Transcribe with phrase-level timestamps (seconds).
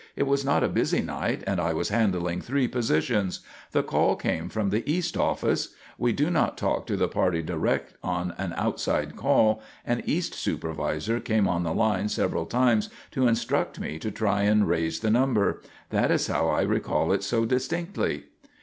[0.15, 3.41] "It was not a busy night and I was handling three positions.
[3.71, 5.75] The call came from the east office.
[5.95, 11.19] We do not talk to the party direct on an outside call, and east supervisor
[11.19, 15.61] came on the line several times to instruct me to try and raise the number.
[15.91, 18.23] That is how I recall it so distinctly."